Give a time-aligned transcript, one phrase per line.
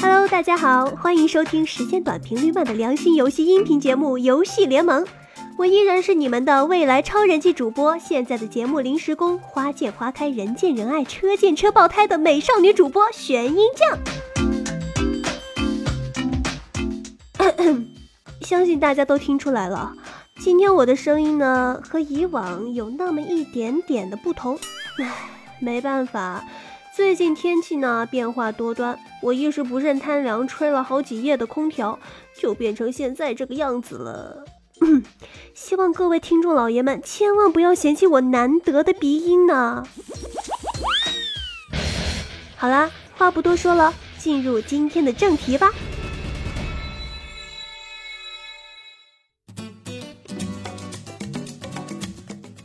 [0.00, 5.04] Hello，大家好，欢迎收听时间短、频率慢的良心游戏音频节目《游戏联盟》。
[5.58, 13.98] 我依然是你们的未来超人气主播，现在的节目临时工，花见花开，人见人爱，车见车爆胎的美少女主播玄音酱。
[18.40, 19.92] 相信大家都听出来了，
[20.38, 24.58] 今天我的声音呢和以往有那么一点点的不同。
[25.02, 25.30] 唉，
[25.60, 26.44] 没办法，
[26.94, 31.98] 最近天气呢变化多端，我一时不慎贪凉，吹了好几夜的空调，
[32.38, 34.44] 就变成现在这个样子了。
[35.54, 39.82] 希望各位听众老爷们千万不要嫌弃我难得的鼻音呢。
[42.56, 45.70] 好啦，话不多说了，进入今天的正题吧。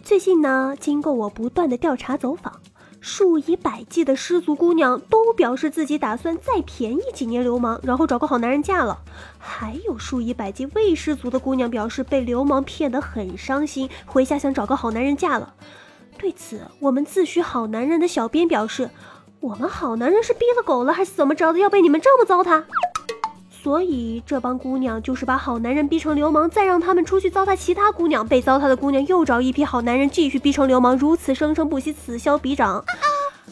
[0.05, 2.61] 最近呢，经过我不断的调查走访。
[3.01, 8.99] 数以百计的失足姑娘都表示自己打算再便宜几年流氓，然后找个好男人嫁了。
[9.39, 15.55] 还有数以百计未失足的姑娘表示被流氓骗得很伤心，回家想找个好男人嫁了。
[16.19, 18.91] 对此，我们自诩好男人的小编表示
[19.41, 21.57] ：“我们好男人是逼了狗了，还是怎么着的？
[21.57, 22.63] 要被你们这么糟蹋？”
[23.65, 28.27] 所以这帮姑娘就是把好男人逼成流氓，再让他们出去糟蹋其他姑娘。
[28.27, 32.85] 被糟蹋的姑娘又找一批好男人继续逼成流氓，如此生生不息，此消彼长。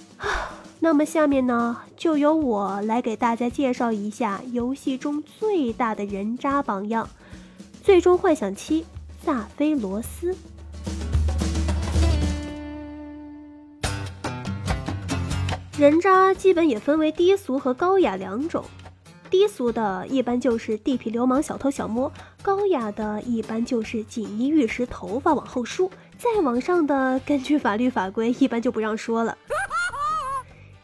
[0.81, 7.09] 那么下面呢，就由我来给大家介绍一下游戏中最大的人渣榜样——
[7.81, 8.85] 最终幻想七
[9.25, 10.37] 萨菲罗斯。
[15.75, 18.63] 人渣基本也分为低俗和高雅两种。
[19.33, 22.07] 低俗的一般就是地痞流氓、小偷小摸；
[22.43, 25.89] 高雅的一般就是锦衣玉食、头发往后梳；
[26.19, 29.35] 再往上的，根据法律法规，一般就不让说了。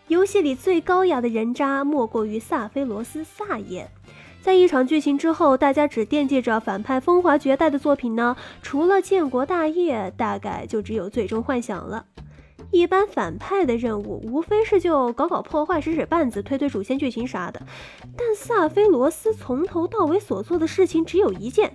[0.07, 3.87] 游戏里最高雅的人渣，莫过于萨菲罗斯萨爷。
[4.41, 12.03] 在一场剧情之后，大家只惦记着反派风华绝代的作品呢，除了建国大业，大概就只有最终幻想了。
[12.71, 17.61] 一般反派的任务无非是就搞搞破坏、使使绊子、推推主线剧情啥的，
[18.15, 21.73] 但萨菲罗斯从头到尾所做的事情只有一件，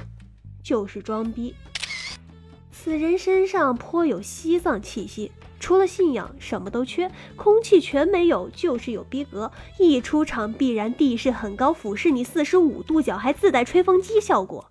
[0.62, 1.54] 就是装逼。
[2.70, 9.50] 此人身上颇有西藏气息，除了信仰什么都缺，空气全没有，就是有逼格。
[9.78, 14.70] 一出场必然地势很高，俯视你四十五度角，还自带吹风机效果。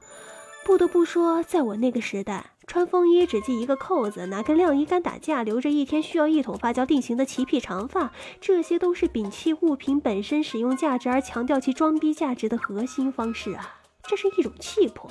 [0.64, 2.53] 不得不说，在我那个时代。
[2.66, 13.82] 穿风衣只系一个扣子，拿根晾衣杆打架，留着一天需要一桶发胶定型的齐屁长发，这些都是摒弃物品本身使用价值而强调其装逼价值的核心方式啊！
[14.04, 15.10] 这是一种气魄，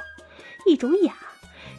[0.67, 1.15] 一种雅，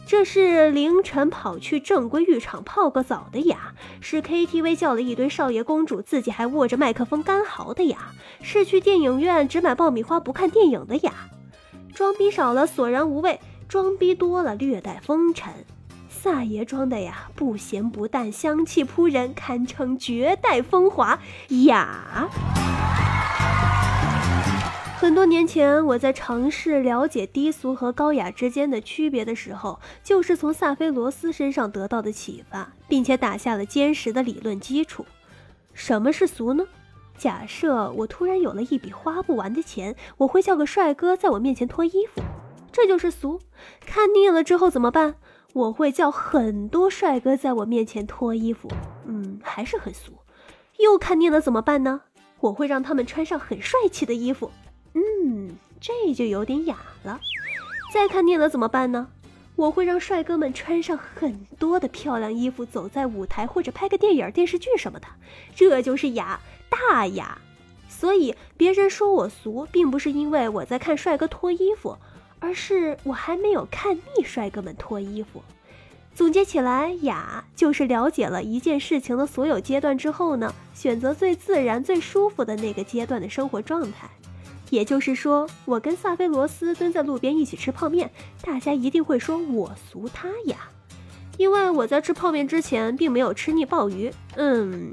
[0.06, 11.12] 这是凌晨跑去正规浴场泡个澡的雅，是 KTV 叫了一堆少爷公主，自己还握着麦克风干嚎的雅，是去电影院只买爆米花不看电影的雅。
[11.94, 13.38] 装逼少了索然无味。
[13.68, 15.52] 装逼多了，略带风尘。
[16.08, 21.18] 萨爷装的呀，不咸不淡，香气扑人，堪称绝代风华
[21.66, 22.28] 雅。
[24.96, 35.04] 很多年前，我在尝试了解低俗和高雅之间的区别的时候，就是从萨菲罗斯身上得到的启发，并且打下了坚实的理论基础。
[35.74, 36.64] 什么是俗呢？
[37.18, 42.22] 假设我突然有了一笔花不完的钱，我会叫个帅哥在我面前脱衣服。
[42.74, 43.40] 这就是俗，
[43.86, 45.14] 看腻了之后怎么办？
[45.52, 48.68] 我会叫很多帅哥在我面前脱衣服，
[49.06, 50.18] 嗯，还是很俗。
[50.80, 52.00] 又看腻了怎么办呢？
[52.40, 54.50] 我会让他们穿上很帅气的衣服，
[54.94, 57.20] 嗯，这就有点雅了。
[57.92, 59.06] 再看腻了怎么办呢？
[59.54, 65.06] 我会让帅哥们穿上很多的漂亮衣服，走在舞台或者拍个电影、电视剧什么的，
[65.54, 67.38] 这就是雅，大雅。
[67.88, 71.96] 所以别人说我俗，并不是因为我在看帅哥脱衣服。
[72.44, 75.42] 而是我还没有看腻帅哥们脱衣服。
[76.14, 84.08] 总结起来，雅就是了解了一件事情的所有阶段之后呢，选择最自然、最舒服的那个阶段的生活状态。
[84.68, 88.10] 也就是说，我跟萨菲罗斯蹲在路边一起吃泡面，
[88.42, 90.58] 大家一定会说我俗他雅，
[91.38, 94.12] 因为我在吃泡面之前并没有吃腻鲍鱼。
[94.36, 94.92] 嗯，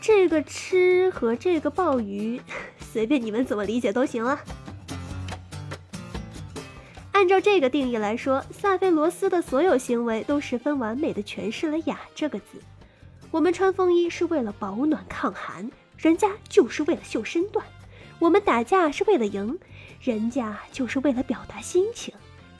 [0.00, 2.38] 这个吃和这个鲍鱼，
[2.92, 4.38] 随便你们怎么理解都行了。
[7.16, 12.60] 按照这个定义来说，萨菲罗斯的所有行为都十分完美的诠释了“雅”这个字。
[13.30, 17.64] 我们穿风衣是为了保暖抗寒，人家就是为了秀身段；
[18.18, 19.58] 我们打架是为了赢，
[19.98, 22.12] 人家就是为了表达心情；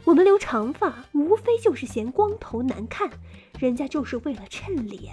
[0.04, 3.10] 我们留长发无非就是嫌光头难看，
[3.58, 5.12] 人家就是为了衬脸。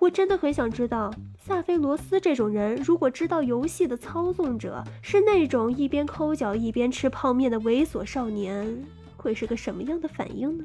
[0.00, 1.12] 我真的很想知道，
[1.44, 8.80] 萨菲罗斯这种人，如果知道游戏的操纵者是那种一边抠脚一边吃泡面的猥琐少年，
[9.16, 10.64] 会是个什么样的反应呢？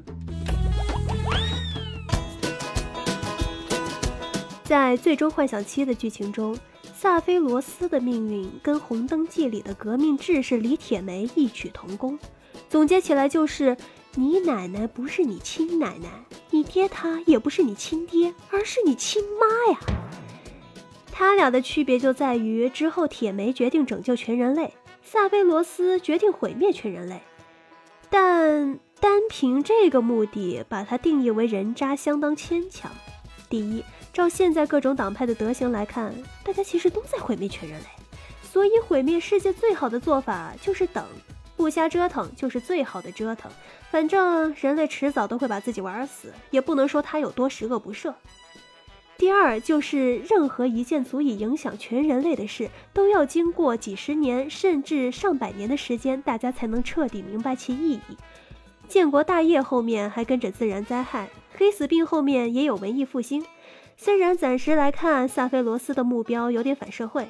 [4.62, 6.56] 在《最终幻想七》的剧情中，
[6.94, 12.16] 萨菲罗斯的命运跟《红灯记》里的革命志士李铁梅异曲同工，
[12.68, 13.76] 总结起来就是。
[14.16, 16.08] 你奶奶不是你亲奶奶，
[16.50, 19.80] 你爹他也不是你亲爹，而是你亲妈呀。
[21.10, 24.72] 他俩的区别就在于，之后铁梅决定拯救全人类，
[25.02, 27.20] 萨菲罗斯决定毁灭全人类。
[28.08, 32.92] 但单凭这个目的，把它定义为人渣相当牵强。
[33.50, 36.14] 第一，照现在各种党派的德行来看，
[36.44, 37.86] 大家其实都在毁灭全人类，
[38.42, 41.04] 所以毁灭世界最好的做法就是等。
[41.56, 43.50] 不瞎折腾就是最好的折腾，
[43.90, 48.12] 反正人类迟早都会把自己玩死，也不能说他有多十恶不赦。
[49.16, 58.16] 第二就是任何一件足以影响全人类的事，都要经过几十年甚至上百年的时间，大家才能彻底明白其意义。
[58.88, 63.46] 建国大业后面还跟着自然灾害，黑死病后面也有文艺复兴。
[63.96, 67.28] 虽然暂时来看，萨菲罗斯的目标有点反社会。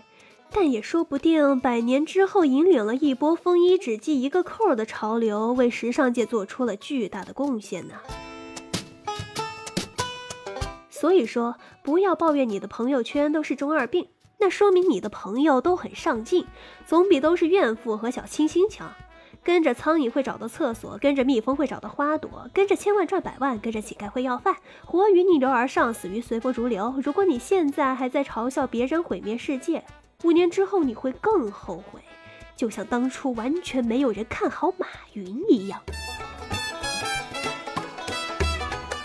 [0.57, 7.95] 但也说不定，百年之后引领了一波风衣只系一个扣的潮流，为时尚界做出了巨大的贡献呢。
[10.89, 14.07] 所以说，不要抱怨你的朋友圈都是中二病，
[14.39, 16.47] 那说明你的朋友都很上进，
[16.87, 18.93] 总比都是怨妇和小清新强。
[19.43, 26.95] 跟着苍蝇会找到厕所，跟着蜜蜂会找到花朵，跟着千万赚百万，跟着乞丐会要饭，活于逆流而上，死于随波逐流。
[27.05, 29.85] 如果你现在还在嘲笑别人毁灭世界，
[30.25, 32.01] 五年之后你会更后悔，
[32.57, 35.83] 就像当初完全没有人看好马云一样。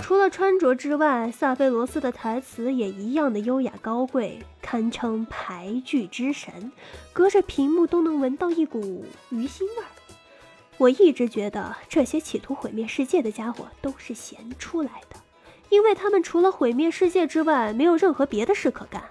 [0.02, 6.72] 除了穿着之外，萨菲罗斯的台词也一样的优雅高贵，堪称牌剧之神，
[7.12, 9.92] 隔着屏幕都能闻到一股鱼腥味儿。
[10.78, 15.18] 我一直觉得这些企图毁灭世界的家伙都是闲出来的，
[15.68, 19.04] 因为他们除了毁灭世界之外，没有任何别的事可干。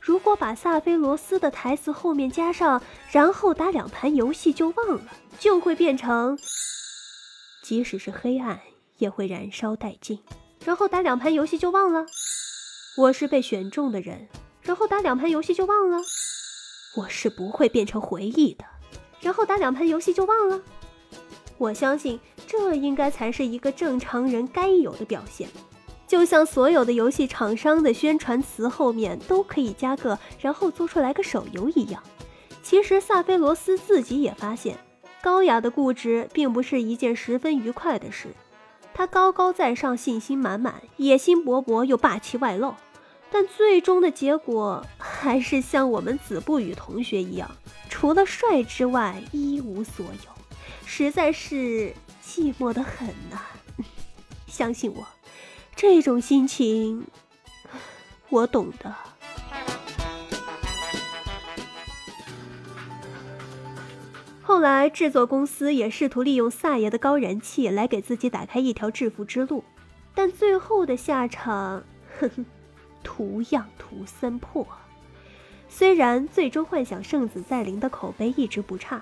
[0.00, 2.82] 如果把萨菲罗斯的台词后面加上
[3.12, 5.02] “然后打两盘游戏就忘了”，
[5.38, 6.38] 就会变成
[7.62, 8.58] “即使是黑暗
[8.96, 10.18] 也会燃烧殆尽”。
[10.64, 12.06] 然后打两盘游戏就忘了，
[12.96, 14.28] 我是被选中的人。
[14.62, 15.98] 然后打两盘游戏就忘了，
[16.96, 18.64] 我是不会变成回忆的。
[19.20, 20.60] 然后打两盘游戏就忘了，
[21.58, 25.48] 我相信这应该才是一个正常人该有的表现。
[26.10, 32.02] 就像所有的游戏厂商的宣传词后面都可以加个“然后做出来个手游”一样，
[32.64, 34.76] 其实萨菲罗斯自己也发现，
[35.22, 38.34] 高雅的固执并不是一件十分愉快的事。
[38.92, 42.74] 他高高在上，信心满满，野心勃勃又霸气外露，
[43.30, 47.48] 但最终的结果还是像我们子不语同学一样，
[47.88, 50.32] 除了帅之外一无所有，
[50.84, 53.40] 实在是寂寞的很呐。
[54.50, 55.06] 相信我。
[55.74, 57.06] 这种心情，
[58.28, 58.94] 我懂的。
[64.42, 69.64] 后来制作公司也试图利用萨爷的高人气来给自己打开一条致富之路，
[70.14, 71.82] 但最后的下场，
[72.18, 72.44] 哼哼，
[73.02, 74.66] 图样图森破。
[75.68, 79.00] 虽然《最终幻想：圣子再临》的口碑一直不差，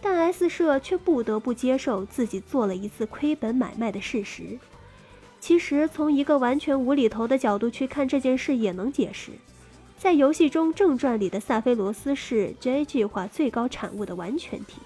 [0.00, 4.58] 但 S 社却不得不接受自己做了一次亏本买卖的事实。
[5.46, 9.30] 其实，从一个完全无厘头的角度去看这件事，也能解释。
[9.96, 14.80] 在游戏中，正传里的萨菲罗斯是 J 计划最高产物的完全体，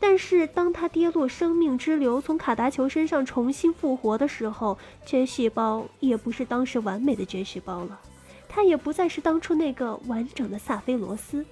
[0.00, 8.00] 但是当他跌落生命之流，从卡达球身上重新复活的时候，J 细胞也不是当时完美的 J 细胞了，
[8.48, 11.46] 他也不再是当初那个完整的萨菲罗斯。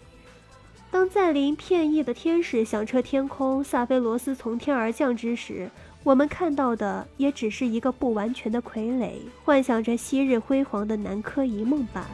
[0.90, 5.70] 当在临片翼的天使响彻天空，萨菲罗斯从天而降之时。
[6.02, 9.12] 我们看到的也只是一个不完全的傀儡，
[9.44, 12.08] 幻想着昔日辉煌的南柯一梦罢了。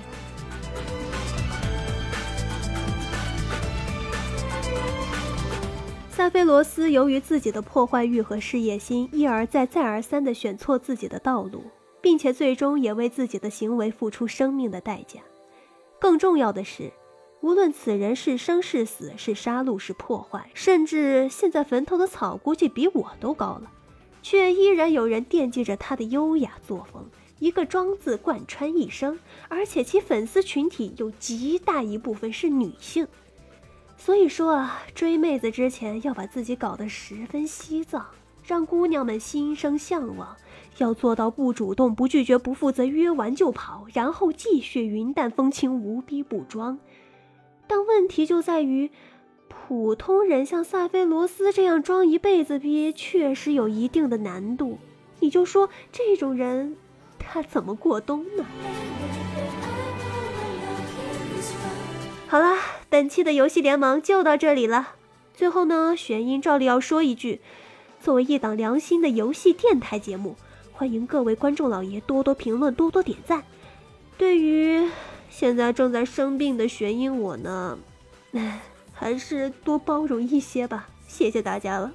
[6.11, 11.63] 萨菲罗斯由于自己的破坏欲和事业心，一而再、再而三地选错自己的道路，
[12.01, 15.21] 并且最终也为自己的行为付出生命的代价。
[16.01, 16.93] 更重要的是。
[17.43, 23.71] 无论此人是生是死，是杀戮是破坏，甚至现在坟头的草估计比我都高了，
[24.29, 33.07] 却依然有人惦记着他的优雅作风，一个“庄”字贯穿一生，而且其粉丝群体有极大一部分是女性。
[33.97, 38.05] 所以说啊，追妹子之前要把自己搞得十分西藏，
[38.45, 40.37] 让姑娘们心生向往，
[40.79, 46.77] 要做到不主动、不拒绝、不负责，约完就跑，然后继续云淡风轻、无逼不装。
[47.69, 48.91] 但问题就在于，
[49.69, 54.79] 普通人像萨菲罗斯这样装一辈子逼，确实有一定的难度。
[55.19, 56.77] 你就说这种人，
[57.19, 58.47] 他怎么过冬呢？
[62.29, 62.57] 好了，
[62.89, 64.91] 本期的游戏联盟就到这里了。
[65.35, 67.41] 最后呢，玄音照例要说一句：
[68.01, 70.37] 作为一档良心的游戏电台节目，
[70.73, 73.43] 欢迎各位观众老爷多多评论，多多点赞。
[74.17, 74.89] 对于
[75.29, 77.77] 现在正在生病的玄音我呢，
[78.33, 78.61] 唉，
[78.97, 80.89] 还是多包容一些吧。
[81.07, 81.93] 谢谢大家了。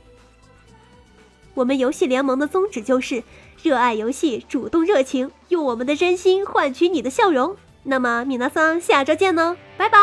[1.54, 3.24] 我们游戏联盟的宗旨就是
[3.62, 7.58] 热爱游戏，主动热情，用我们的真心换取你的笑容。
[7.84, 9.98] 那么米娜桑，下周见喽，拜拜。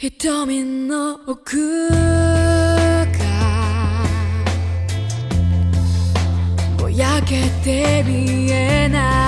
[0.00, 0.10] し
[8.90, 9.27] た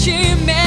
[0.00, 0.59] she made